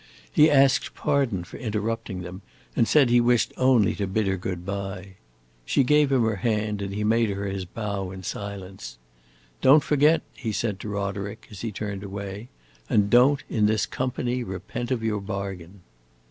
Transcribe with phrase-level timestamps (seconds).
[0.31, 2.41] He asked pardon for interrupting them,
[2.75, 5.17] and said he wished only to bid her good by.
[5.63, 8.97] She gave him her hand and he made her his bow in silence.
[9.61, 12.49] "Don't forget," he said to Roderick, as he turned away.
[12.89, 15.81] "And don't, in this company, repent of your bargain."